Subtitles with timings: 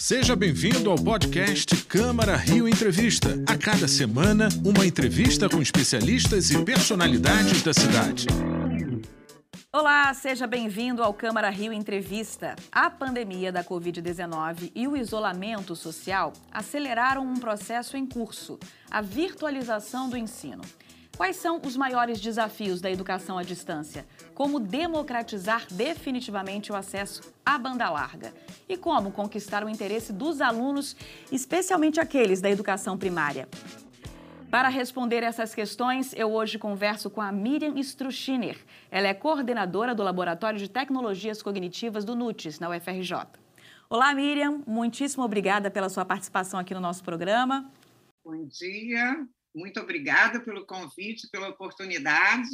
[0.00, 3.38] Seja bem-vindo ao podcast Câmara Rio Entrevista.
[3.46, 8.26] A cada semana, uma entrevista com especialistas e personalidades da cidade.
[9.70, 12.56] Olá, seja bem-vindo ao Câmara Rio Entrevista.
[12.72, 18.58] A pandemia da Covid-19 e o isolamento social aceleraram um processo em curso,
[18.90, 20.62] a virtualização do ensino.
[21.14, 24.06] Quais são os maiores desafios da educação à distância?
[24.34, 28.32] Como democratizar definitivamente o acesso à banda larga?
[28.68, 30.96] E como conquistar o interesse dos alunos,
[31.30, 33.48] especialmente aqueles da educação primária?
[34.50, 38.58] Para responder essas questões, eu hoje converso com a Miriam Struchiner.
[38.90, 43.28] Ela é coordenadora do Laboratório de Tecnologias Cognitivas do NUTES, na UFRJ.
[43.88, 44.62] Olá, Miriam.
[44.66, 47.70] Muitíssimo obrigada pela sua participação aqui no nosso programa.
[48.24, 49.24] Bom dia.
[49.54, 52.50] Muito obrigada pelo convite, pela oportunidade.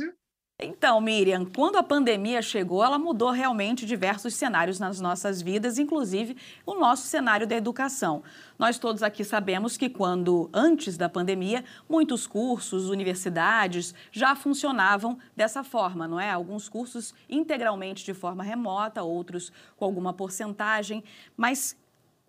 [0.59, 6.35] Então, Miriam, quando a pandemia chegou, ela mudou realmente diversos cenários nas nossas vidas, inclusive
[6.65, 8.23] o nosso cenário da educação.
[8.59, 15.63] Nós todos aqui sabemos que quando antes da pandemia, muitos cursos, universidades já funcionavam dessa
[15.63, 16.31] forma, não é?
[16.31, 21.05] Alguns cursos integralmente de forma remota, outros com alguma porcentagem,
[21.37, 21.77] mas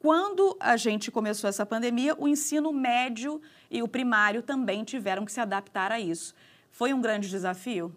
[0.01, 5.31] quando a gente começou essa pandemia, o ensino médio e o primário também tiveram que
[5.31, 6.35] se adaptar a isso.
[6.73, 7.95] Foi um grande desafio?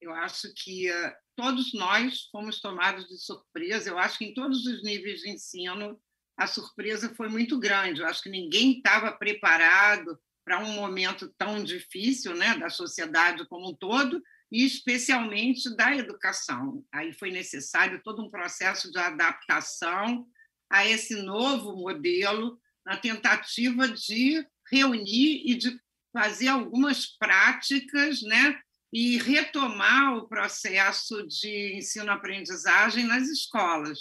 [0.00, 3.90] Eu acho que uh, todos nós fomos tomados de surpresa.
[3.90, 6.00] Eu acho que em todos os níveis de ensino
[6.36, 8.00] a surpresa foi muito grande.
[8.00, 13.70] Eu acho que ninguém estava preparado para um momento tão difícil, né, da sociedade como
[13.70, 16.84] um todo e especialmente da educação.
[16.92, 20.26] Aí foi necessário todo um processo de adaptação
[20.70, 25.78] a esse novo modelo na tentativa de reunir e de
[26.12, 28.60] fazer algumas práticas, né?
[28.94, 33.98] E retomar o processo de ensino-aprendizagem nas escolas.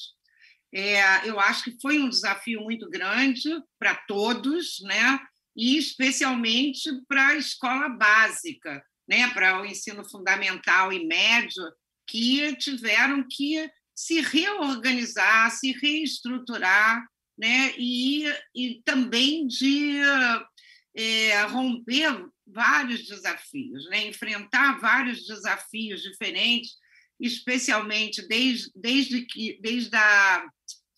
[0.72, 3.50] É, eu acho que foi um desafio muito grande
[3.80, 5.20] para todos, né?
[5.56, 9.28] E especialmente para a escola básica, né?
[9.32, 11.64] Para o ensino fundamental e médio,
[12.08, 17.04] que tiveram que se reorganizar, se reestruturar,
[17.38, 17.74] né?
[17.78, 18.26] e,
[18.56, 20.00] e também de
[20.96, 24.08] é, romper vários desafios, né?
[24.08, 26.76] enfrentar vários desafios diferentes,
[27.20, 30.46] especialmente desde, desde, que, desde a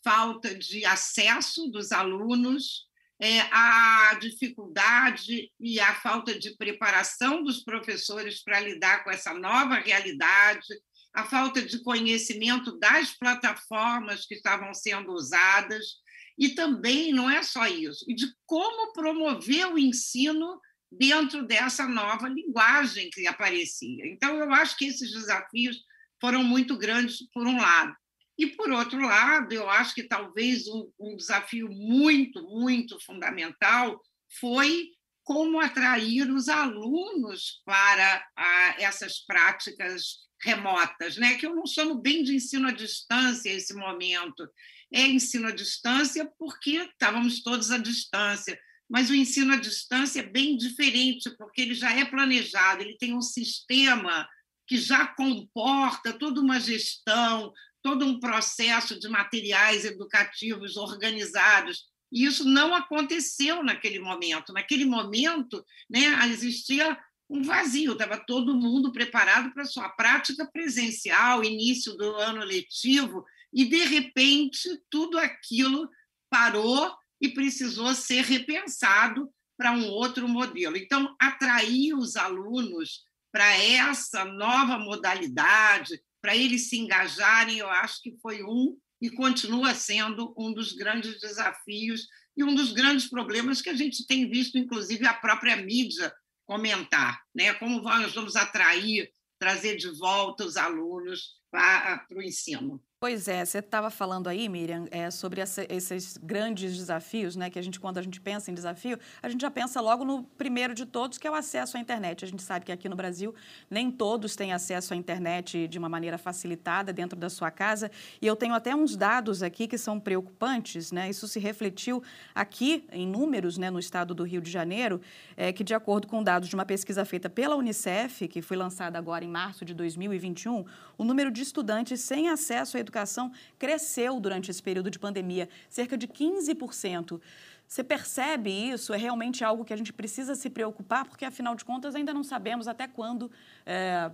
[0.03, 2.85] falta de acesso dos alunos,
[3.19, 9.75] é, a dificuldade e a falta de preparação dos professores para lidar com essa nova
[9.75, 10.67] realidade,
[11.13, 16.03] a falta de conhecimento das plataformas que estavam sendo usadas,
[16.37, 20.59] e também não é só isso, de como promover o ensino
[20.91, 24.05] dentro dessa nova linguagem que aparecia.
[24.07, 25.77] Então, eu acho que esses desafios
[26.19, 27.95] foram muito grandes, por um lado.
[28.37, 34.01] E, por outro lado, eu acho que talvez um, um desafio muito, muito fundamental
[34.39, 34.89] foi
[35.23, 41.35] como atrair os alunos para ah, essas práticas remotas, né?
[41.35, 44.47] que eu não chamo bem de ensino à distância esse momento.
[44.93, 48.57] É ensino à distância porque estávamos todos à distância,
[48.87, 53.15] mas o ensino à distância é bem diferente, porque ele já é planejado, ele tem
[53.15, 54.29] um sistema
[54.67, 57.51] que já comporta toda uma gestão,
[57.81, 61.85] todo um processo de materiais educativos organizados.
[62.11, 64.53] E isso não aconteceu naquele momento.
[64.53, 66.95] Naquele momento, né, existia
[67.29, 73.25] um vazio, estava todo mundo preparado para a sua prática presencial, início do ano letivo,
[73.51, 75.89] e, de repente, tudo aquilo
[76.29, 80.75] parou e precisou ser repensado para um outro modelo.
[80.75, 88.17] Então, atrair os alunos para essa nova modalidade, para eles se engajarem, eu acho que
[88.21, 93.69] foi um e continua sendo um dos grandes desafios e um dos grandes problemas que
[93.69, 96.13] a gente tem visto, inclusive, a própria mídia
[96.45, 97.53] comentar, né?
[97.55, 102.83] Como nós vamos atrair, trazer de volta os alunos para, para o ensino.
[102.97, 107.49] Pois é, você estava falando aí, Miriam, é, sobre essa, esses grandes desafios, né?
[107.49, 110.23] Que a gente, quando a gente pensa em desafio, a gente já pensa logo no
[110.23, 112.23] primeiro de todos, que é o acesso à internet.
[112.23, 113.35] A gente sabe que aqui no Brasil
[113.69, 117.91] nem todos têm acesso à internet de uma maneira facilitada dentro da sua casa.
[118.21, 121.09] E eu tenho até uns dados aqui que são preocupantes, né?
[121.09, 122.01] Isso se refletiu
[122.33, 125.01] aqui em números, né, no estado do Rio de Janeiro,
[125.35, 128.97] é, que de acordo com dados de uma pesquisa feita pela Unicef, que foi lançada
[128.97, 130.63] agora em março de 2021,
[130.97, 135.97] o número de estudantes sem acesso à educação cresceu durante esse período de pandemia, cerca
[135.97, 137.21] de 15%.
[137.67, 138.93] Você percebe isso?
[138.93, 142.23] É realmente algo que a gente precisa se preocupar, porque, afinal de contas, ainda não
[142.23, 143.31] sabemos até quando
[143.65, 144.11] é,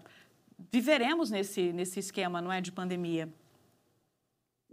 [0.72, 3.32] viveremos nesse, nesse esquema não é, de pandemia.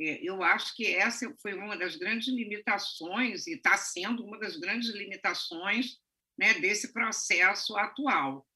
[0.00, 4.56] É, eu acho que essa foi uma das grandes limitações, e está sendo uma das
[4.56, 5.98] grandes limitações
[6.38, 8.46] né, desse processo atual.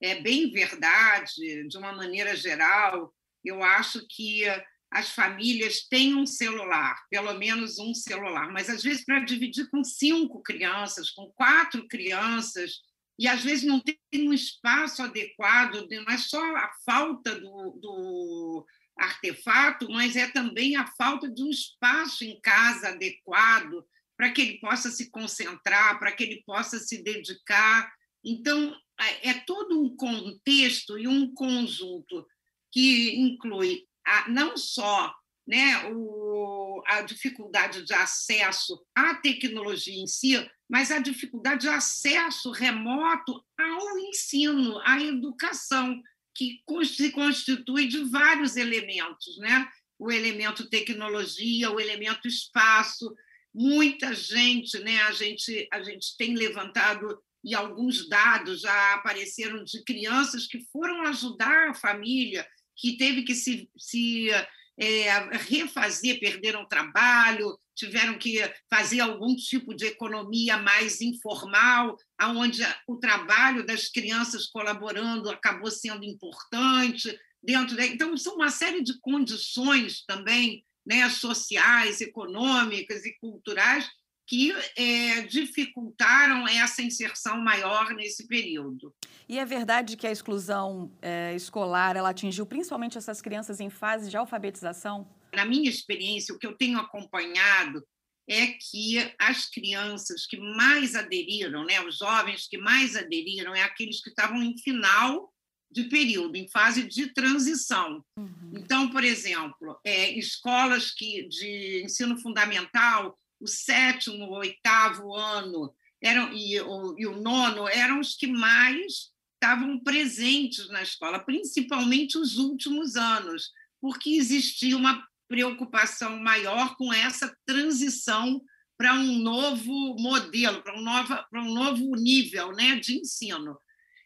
[0.00, 3.14] É bem verdade, de uma maneira geral,
[3.44, 4.44] eu acho que
[4.90, 9.84] as famílias têm um celular, pelo menos um celular, mas às vezes para dividir com
[9.84, 12.80] cinco crianças, com quatro crianças,
[13.16, 18.66] e às vezes não tem um espaço adequado, não é só a falta do, do
[18.98, 23.84] artefato, mas é também a falta de um espaço em casa adequado
[24.16, 27.92] para que ele possa se concentrar, para que ele possa se dedicar.
[28.24, 32.26] Então, é, é todo um contexto e um conjunto
[32.72, 35.14] que inclui a, não só
[35.46, 42.52] né, o, a dificuldade de acesso à tecnologia em si, mas a dificuldade de acesso
[42.52, 46.00] remoto ao ensino, à educação
[46.34, 49.68] que se constitui de vários elementos, né?
[49.98, 53.14] O elemento tecnologia, o elemento espaço.
[53.52, 55.02] Muita gente, né?
[55.02, 61.02] A gente a gente tem levantado e alguns dados já apareceram de crianças que foram
[61.02, 62.46] ajudar a família,
[62.80, 64.30] que teve que se, se
[64.78, 68.38] é, refazer, perderam trabalho, tiveram que
[68.68, 76.04] fazer algum tipo de economia mais informal, aonde o trabalho das crianças colaborando acabou sendo
[76.04, 77.86] importante dentro da...
[77.86, 83.86] então são uma série de condições também né, sociais, econômicas e culturais
[84.30, 88.94] que é, dificultaram essa inserção maior nesse período.
[89.28, 94.08] E é verdade que a exclusão é, escolar ela atingiu principalmente essas crianças em fase
[94.08, 95.04] de alfabetização?
[95.34, 97.84] Na minha experiência, o que eu tenho acompanhado
[98.28, 104.00] é que as crianças que mais aderiram, né, os jovens que mais aderiram, é aqueles
[104.00, 105.28] que estavam em final
[105.72, 108.04] de período, em fase de transição.
[108.16, 108.52] Uhum.
[108.54, 116.32] Então, por exemplo, é, escolas que de ensino fundamental o sétimo, o oitavo ano eram,
[116.32, 122.36] e, o, e o nono eram os que mais estavam presentes na escola, principalmente os
[122.36, 123.50] últimos anos,
[123.80, 128.42] porque existia uma preocupação maior com essa transição
[128.76, 133.58] para um novo modelo, para um, nova, para um novo nível né, de ensino.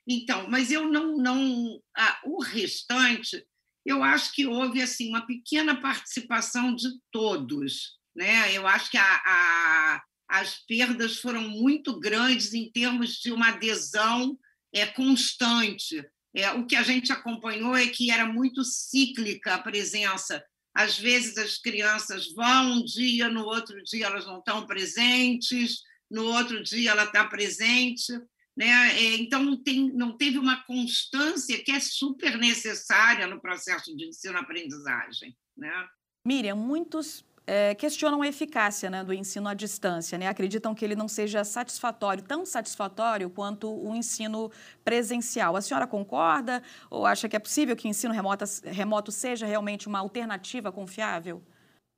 [0.06, 1.16] Então, mas eu não.
[1.16, 3.44] não ah, o restante,
[3.86, 7.98] eu acho que houve assim uma pequena participação de todos.
[8.14, 8.52] Né?
[8.52, 14.38] Eu acho que a, a, as perdas foram muito grandes em termos de uma adesão
[14.72, 16.04] é, constante.
[16.34, 20.44] É, o que a gente acompanhou é que era muito cíclica a presença.
[20.74, 25.80] Às vezes as crianças vão um dia, no outro dia elas não estão presentes,
[26.10, 28.12] no outro dia ela está presente.
[28.56, 28.66] Né?
[28.66, 34.06] É, então, não, tem, não teve uma constância que é super necessária no processo de
[34.06, 35.36] ensino-aprendizagem.
[35.56, 35.88] Né?
[36.26, 40.26] Miriam, muitos é, questionam a eficácia né, do ensino à distância, né?
[40.26, 44.50] acreditam que ele não seja satisfatório, tão satisfatório quanto o ensino
[44.84, 45.56] presencial.
[45.56, 49.86] A senhora concorda ou acha que é possível que o ensino remoto, remoto seja realmente
[49.86, 51.42] uma alternativa confiável?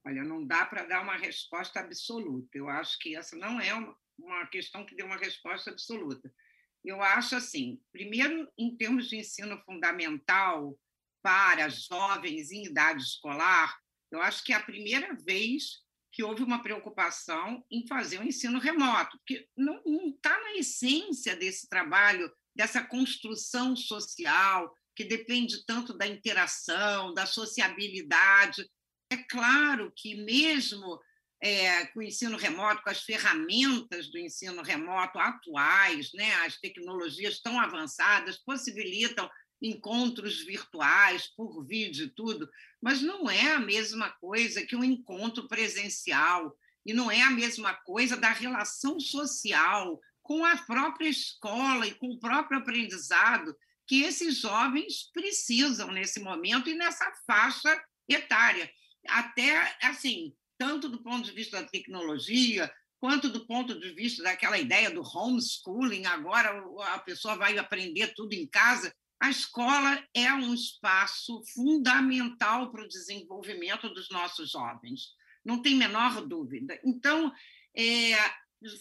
[0.04, 2.56] Olha, não dá para dar uma resposta absoluta.
[2.56, 3.74] Eu acho que essa não é
[4.18, 6.32] uma, questão que dê uma resposta absoluta.
[6.84, 10.78] Eu acho assim, primeiro, em termos de ensino fundamental
[11.22, 13.76] para jovens em idade escolar,
[14.16, 18.24] eu acho que é a primeira vez que houve uma preocupação em fazer o um
[18.24, 25.92] ensino remoto, porque não está na essência desse trabalho, dessa construção social, que depende tanto
[25.92, 28.66] da interação, da sociabilidade.
[29.12, 30.98] É claro que, mesmo
[31.42, 37.40] é, com o ensino remoto, com as ferramentas do ensino remoto atuais, né, as tecnologias
[37.40, 42.48] tão avançadas possibilitam encontros virtuais, por vídeo tudo,
[42.80, 47.74] mas não é a mesma coisa que um encontro presencial, e não é a mesma
[47.74, 54.38] coisa da relação social com a própria escola e com o próprio aprendizado que esses
[54.38, 58.70] jovens precisam nesse momento e nessa faixa etária.
[59.08, 64.58] Até, assim, tanto do ponto de vista da tecnologia, quanto do ponto de vista daquela
[64.58, 70.52] ideia do homeschooling, agora a pessoa vai aprender tudo em casa a escola é um
[70.52, 76.78] espaço fundamental para o desenvolvimento dos nossos jovens, não tem menor dúvida.
[76.84, 77.32] Então,
[77.76, 78.14] é,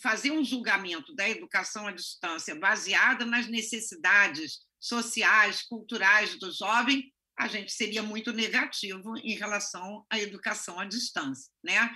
[0.02, 7.48] fazer um julgamento da educação à distância baseada nas necessidades sociais, culturais do jovem, a
[7.48, 11.94] gente seria muito negativo em relação à educação à distância, né?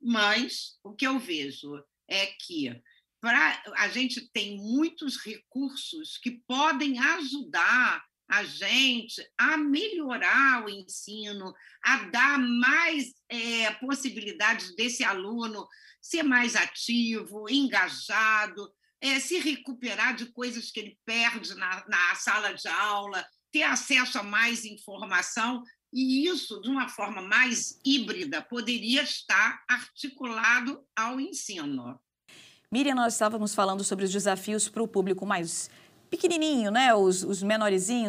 [0.00, 2.70] Mas o que eu vejo é que
[3.20, 11.54] pra, a gente tem muitos recursos que podem ajudar a gente a melhorar o ensino,
[11.82, 15.66] a dar mais é, possibilidades desse aluno
[16.00, 22.52] ser mais ativo, engajado, é, se recuperar de coisas que ele perde na, na sala
[22.52, 25.62] de aula, ter acesso a mais informação.
[25.92, 31.98] E isso, de uma forma mais híbrida, poderia estar articulado ao ensino.
[32.72, 35.70] Miriam, nós estávamos falando sobre os desafios para o público mais
[36.10, 36.94] pequenininho, né?
[36.94, 37.42] Os, os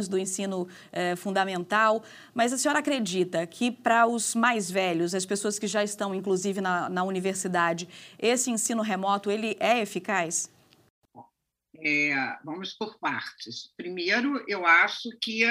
[0.07, 2.03] do ensino eh, fundamental.
[2.33, 6.59] Mas a senhora acredita que para os mais velhos, as pessoas que já estão, inclusive,
[6.59, 7.87] na, na universidade,
[8.17, 10.51] esse ensino remoto ele é eficaz?
[11.79, 13.71] É, vamos por partes.
[13.77, 15.43] Primeiro, eu acho que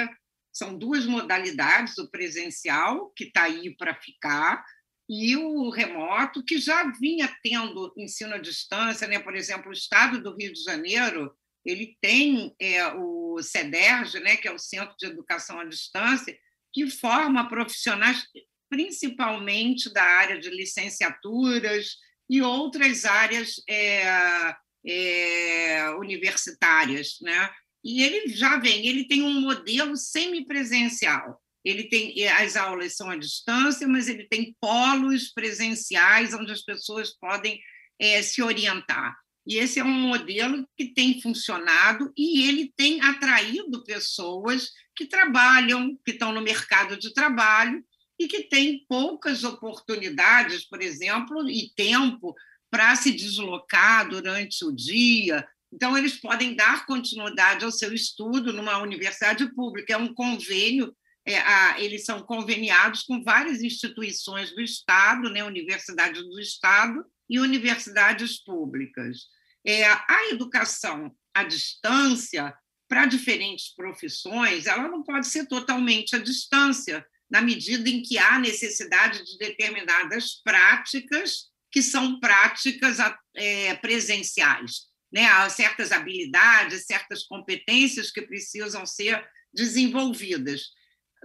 [0.51, 4.65] são duas modalidades: o presencial, que está aí para ficar,
[5.09, 9.19] e o remoto, que já vinha tendo ensino à distância, né?
[9.19, 11.33] por exemplo, o estado do Rio de Janeiro
[11.65, 16.37] ele tem é, o CEDERJ, né, que é o Centro de Educação à Distância,
[16.73, 18.23] que forma profissionais
[18.69, 21.97] principalmente da área de licenciaturas
[22.29, 27.49] e outras áreas é, é, universitárias, né?
[27.83, 31.41] E ele já vem, ele tem um modelo semipresencial.
[31.67, 37.11] Ele tem as aulas são à distância, mas ele tem polos presenciais onde as pessoas
[37.17, 37.59] podem
[37.99, 39.15] é, se orientar.
[39.45, 45.97] E esse é um modelo que tem funcionado e ele tem atraído pessoas que trabalham,
[46.05, 47.83] que estão no mercado de trabalho
[48.19, 52.35] e que têm poucas oportunidades, por exemplo, e tempo
[52.69, 55.47] para se deslocar durante o dia.
[55.71, 59.93] Então, eles podem dar continuidade ao seu estudo numa universidade pública.
[59.93, 60.95] É um convênio,
[61.27, 67.39] é, a, eles são conveniados com várias instituições do Estado, né, universidades do Estado e
[67.39, 69.27] universidades públicas
[69.67, 72.55] é, a educação à distância
[72.87, 78.39] para diferentes profissões, ela não pode ser totalmente à distância, na medida em que há
[78.39, 82.97] necessidade de determinadas práticas que são práticas
[83.35, 84.87] é, presenciais.
[85.11, 85.25] Né?
[85.25, 89.21] Há certas habilidades, certas competências que precisam ser
[89.53, 90.69] desenvolvidas.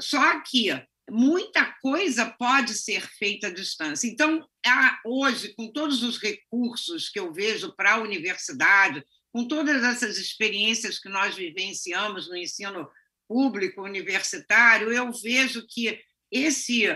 [0.01, 0.71] Só que
[1.11, 4.09] muita coisa pode ser feita à distância.
[4.09, 4.47] Então,
[5.05, 10.99] hoje, com todos os recursos que eu vejo para a universidade, com todas essas experiências
[10.99, 12.89] que nós vivenciamos no ensino
[13.29, 16.87] público universitário, eu vejo que esse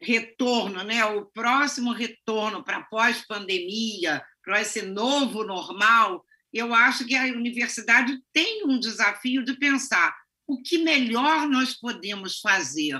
[0.00, 7.24] retorno, né, o próximo retorno para pós-pandemia, para esse novo normal, eu acho que a
[7.24, 10.14] universidade tem um desafio de pensar
[10.46, 12.98] o que melhor nós podemos fazer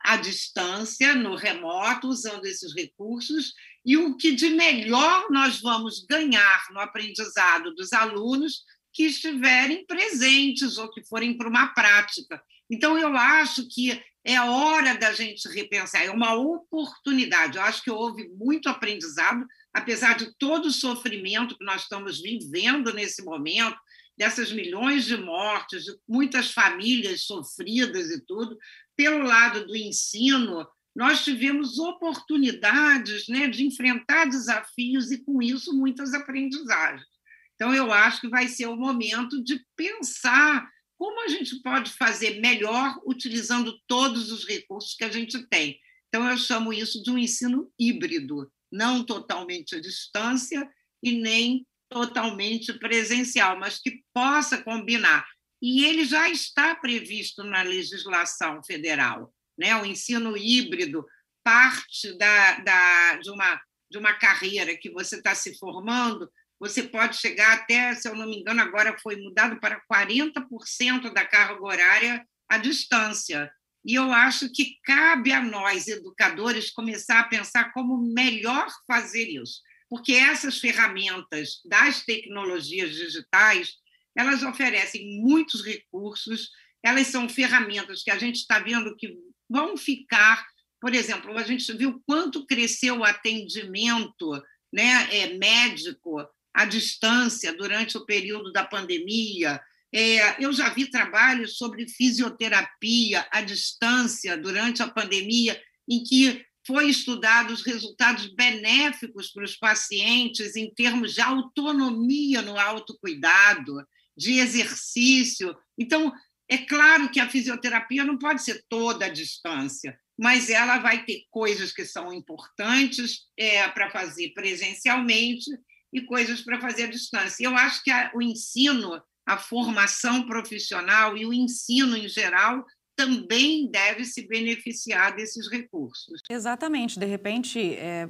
[0.00, 3.52] à distância, no remoto, usando esses recursos,
[3.84, 10.78] e o que de melhor nós vamos ganhar no aprendizado dos alunos que estiverem presentes
[10.78, 12.40] ou que forem para uma prática.
[12.70, 17.58] Então, eu acho que é hora da gente repensar, é uma oportunidade.
[17.58, 22.92] Eu acho que houve muito aprendizado, apesar de todo o sofrimento que nós estamos vivendo
[22.92, 23.78] nesse momento,
[24.16, 28.58] dessas milhões de mortes, de muitas famílias sofridas e tudo,
[28.96, 36.14] pelo lado do ensino, nós tivemos oportunidades né, de enfrentar desafios e, com isso, muitas
[36.14, 37.06] aprendizagens.
[37.54, 40.66] Então, eu acho que vai ser o momento de pensar
[40.98, 45.78] como a gente pode fazer melhor utilizando todos os recursos que a gente tem.
[46.08, 50.66] Então, eu chamo isso de um ensino híbrido, não totalmente à distância
[51.02, 55.26] e nem totalmente presencial, mas que possa combinar.
[55.62, 59.32] E ele já está previsto na legislação federal.
[59.58, 59.74] Né?
[59.76, 61.04] O ensino híbrido
[61.42, 67.16] parte da, da, de, uma, de uma carreira que você está se formando, você pode
[67.16, 72.26] chegar até, se eu não me engano, agora foi mudado para 40% da carga horária
[72.48, 73.50] à distância.
[73.84, 79.60] E eu acho que cabe a nós, educadores, começar a pensar como melhor fazer isso
[79.88, 83.74] porque essas ferramentas das tecnologias digitais
[84.16, 86.50] elas oferecem muitos recursos,
[86.82, 89.14] elas são ferramentas que a gente está vendo que
[89.48, 90.44] vão ficar,
[90.80, 97.98] por exemplo, a gente viu quanto cresceu o atendimento né, é, médico à distância durante
[97.98, 99.60] o período da pandemia.
[99.92, 106.88] É, eu já vi trabalhos sobre fisioterapia à distância durante a pandemia, em que foi
[106.88, 115.56] estudado os resultados benéficos para os pacientes em termos de autonomia no autocuidado, de exercício.
[115.78, 116.12] Então,
[116.48, 121.24] é claro que a fisioterapia não pode ser toda à distância, mas ela vai ter
[121.30, 125.50] coisas que são importantes é, para fazer presencialmente
[125.92, 127.44] e coisas para fazer à distância.
[127.44, 132.64] Eu acho que a, o ensino a formação profissional e o ensino em geral
[132.96, 136.20] também deve se beneficiar desses recursos.
[136.30, 136.98] Exatamente.
[136.98, 138.08] De repente, é,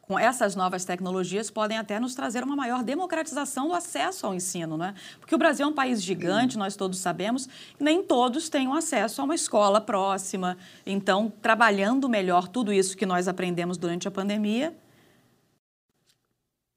[0.00, 4.76] com essas novas tecnologias, podem até nos trazer uma maior democratização do acesso ao ensino,
[4.76, 4.94] né?
[5.18, 7.48] Porque o Brasil é um país gigante, nós todos sabemos,
[7.80, 10.56] nem todos têm acesso a uma escola próxima.
[10.86, 14.76] Então, trabalhando melhor tudo isso que nós aprendemos durante a pandemia.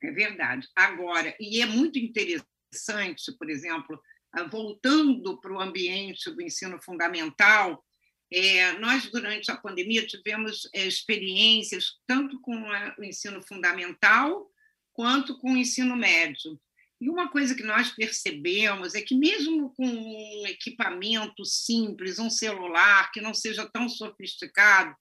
[0.01, 0.67] É verdade.
[0.75, 3.99] Agora, e é muito interessante, por exemplo,
[4.43, 7.83] voltando para o ambiente do ensino fundamental,
[8.31, 14.49] é, nós, durante a pandemia, tivemos é, experiências tanto com a, o ensino fundamental
[14.93, 16.59] quanto com o ensino médio.
[16.99, 23.11] E uma coisa que nós percebemos é que, mesmo com um equipamento simples, um celular
[23.11, 24.95] que não seja tão sofisticado,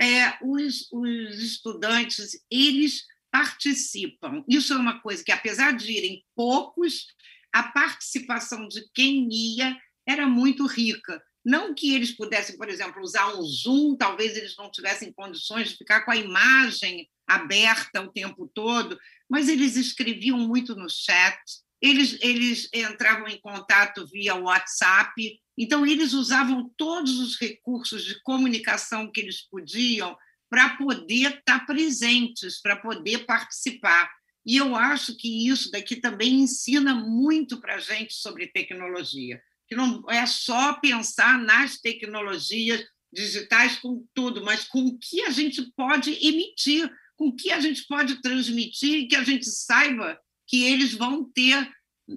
[0.00, 4.44] é, os, os estudantes eles participam.
[4.48, 7.06] Isso é uma coisa que, apesar de irem poucos,
[7.54, 11.22] a participação de quem ia era muito rica.
[11.44, 15.76] Não que eles pudessem, por exemplo, usar um Zoom, talvez eles não tivessem condições de
[15.76, 18.98] ficar com a imagem aberta o tempo todo,
[19.30, 21.38] mas eles escreviam muito no chat,
[21.80, 29.12] eles, eles entravam em contato via WhatsApp, então eles usavam todos os recursos de comunicação
[29.12, 30.16] que eles podiam
[30.50, 34.10] para poder estar presentes, para poder participar.
[34.46, 39.74] E eu acho que isso daqui também ensina muito para a gente sobre tecnologia, que
[39.74, 45.62] não é só pensar nas tecnologias digitais com tudo, mas com o que a gente
[45.76, 50.64] pode emitir, com o que a gente pode transmitir e que a gente saiba que
[50.64, 51.70] eles vão ter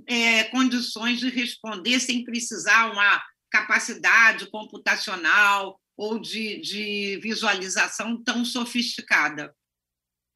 [0.06, 9.56] é, condições de responder sem precisar uma capacidade computacional ou de, de visualização tão sofisticada.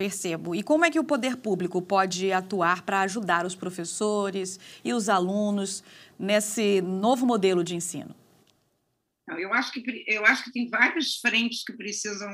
[0.02, 0.56] Percebo.
[0.56, 5.08] E como é que o poder público pode atuar para ajudar os professores e os
[5.08, 5.84] alunos
[6.18, 8.16] nesse novo modelo de ensino?
[9.28, 12.32] Eu acho que, eu acho que tem várias frentes que precisam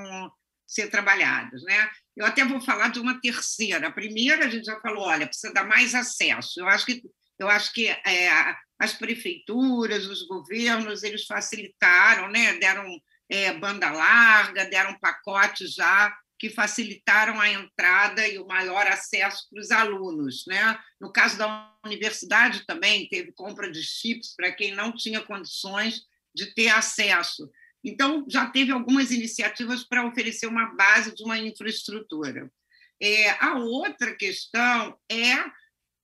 [0.66, 1.62] ser trabalhadas.
[1.64, 1.90] Né?
[2.16, 3.90] Eu até vou falar de uma terceira.
[3.90, 6.62] A primeira, a gente já falou, olha, precisa dar mais acesso.
[6.62, 7.04] Eu acho que,
[7.38, 12.54] eu acho que é, as prefeituras, os governos, eles facilitaram, né?
[12.60, 12.88] deram
[13.30, 19.60] é, banda larga, deram pacotes já que facilitaram a entrada e o maior acesso para
[19.60, 20.46] os alunos.
[20.48, 20.80] Né?
[21.00, 26.02] No caso da universidade também, teve compra de chips para quem não tinha condições
[26.36, 27.50] de ter acesso.
[27.84, 32.52] Então, já teve algumas iniciativas para oferecer uma base de uma infraestrutura.
[33.02, 35.36] É, a outra questão é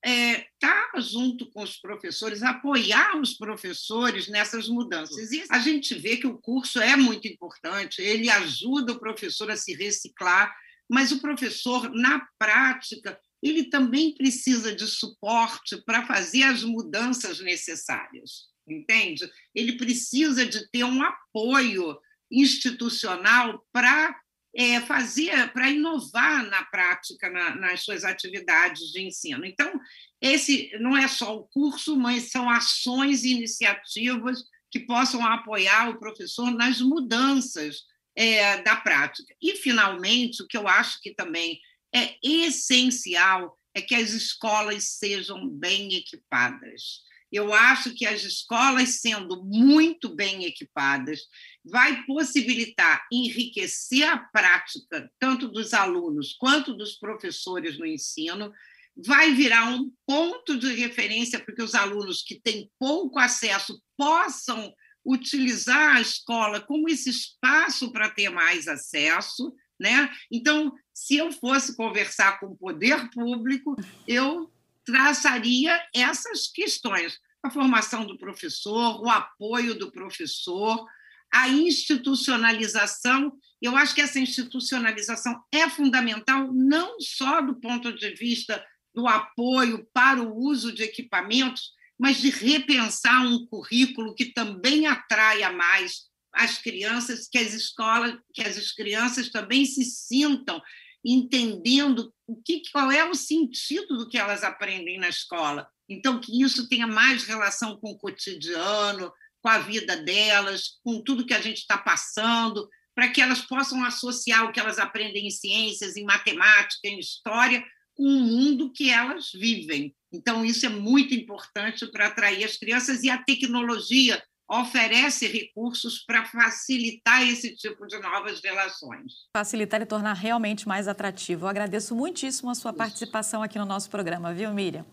[0.05, 5.31] é, tá junto com os professores, apoiar os professores nessas mudanças.
[5.31, 9.55] E a gente vê que o curso é muito importante, ele ajuda o professor a
[9.55, 10.53] se reciclar,
[10.89, 18.47] mas o professor, na prática, ele também precisa de suporte para fazer as mudanças necessárias,
[18.67, 19.29] entende?
[19.55, 21.97] Ele precisa de ter um apoio
[22.29, 24.15] institucional para
[24.55, 29.45] é, fazer para inovar na prática na, nas suas atividades de ensino.
[29.45, 29.79] Então,
[30.21, 35.99] esse não é só o curso, mas são ações e iniciativas que possam apoiar o
[35.99, 37.83] professor nas mudanças
[38.15, 39.35] é, da prática.
[39.41, 41.59] E, finalmente, o que eu acho que também
[41.93, 47.01] é essencial é que as escolas sejam bem equipadas.
[47.33, 51.21] Eu acho que as escolas, sendo muito bem equipadas,
[51.65, 58.53] vai possibilitar enriquecer a prática, tanto dos alunos quanto dos professores no ensino,
[58.95, 64.71] vai virar um ponto de referência para que os alunos que têm pouco acesso possam
[65.03, 69.55] utilizar a escola como esse espaço para ter mais acesso.
[69.79, 70.07] Né?
[70.31, 73.75] Então, se eu fosse conversar com o poder público,
[74.07, 74.53] eu
[74.85, 80.85] traçaria essas questões: a formação do professor, o apoio do professor,
[81.31, 83.33] a institucionalização.
[83.61, 89.87] Eu acho que essa institucionalização é fundamental, não só do ponto de vista do apoio
[89.93, 96.57] para o uso de equipamentos, mas de repensar um currículo que também atraia mais as
[96.57, 100.61] crianças, que as escolas, que as crianças também se sintam
[101.03, 105.67] entendendo o que, qual é o sentido do que elas aprendem na escola.
[105.89, 109.11] Então, que isso tenha mais relação com o cotidiano,
[109.41, 113.83] com a vida delas, com tudo que a gente está passando, para que elas possam
[113.83, 117.63] associar o que elas aprendem em ciências, em matemática, em história,
[117.95, 119.93] com o mundo que elas vivem.
[120.11, 126.25] Então, isso é muito importante para atrair as crianças e a tecnologia oferece recursos para
[126.25, 129.13] facilitar esse tipo de novas relações.
[129.35, 131.45] Facilitar e tornar realmente mais atrativo.
[131.45, 132.77] Eu agradeço muitíssimo a sua Isso.
[132.77, 134.85] participação aqui no nosso programa, viu, Miriam?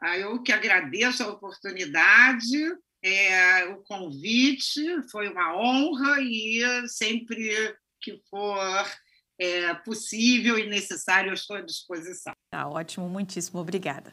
[0.00, 2.56] Ah, eu que agradeço a oportunidade,
[3.02, 4.80] é, o convite,
[5.10, 8.86] foi uma honra e sempre que for
[9.38, 12.32] é, possível e necessário, eu estou à disposição.
[12.50, 14.12] Tá ótimo, muitíssimo obrigada.